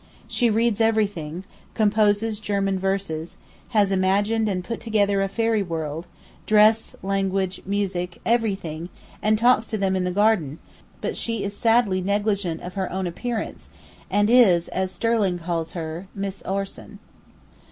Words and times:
She 0.27 0.49
reads 0.49 0.81
everything, 0.81 1.43
composes 1.75 2.39
German 2.39 2.79
verses, 2.79 3.37
has 3.69 3.91
imagined 3.91 4.49
and 4.49 4.63
put 4.63 4.79
together 4.79 5.21
a 5.21 5.27
fairy 5.29 5.61
world, 5.61 6.07
dress, 6.47 6.95
language, 7.03 7.61
music, 7.67 8.19
everything, 8.25 8.89
and 9.21 9.37
talks 9.37 9.67
to 9.67 9.77
them 9.77 9.95
in 9.95 10.03
the 10.03 10.09
garden; 10.09 10.57
but 11.01 11.15
she 11.15 11.43
is 11.43 11.55
sadly 11.55 12.01
negligent 12.01 12.61
of 12.61 12.73
her 12.73 12.91
own 12.91 13.05
appearance, 13.05 13.69
and 14.09 14.27
is, 14.31 14.69
as 14.69 14.91
Sterling 14.91 15.37
calls 15.37 15.73
her, 15.73 16.07
Miss 16.15 16.41
Orson. 16.41 16.97